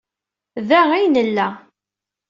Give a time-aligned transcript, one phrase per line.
[0.69, 1.47] Da ay nella.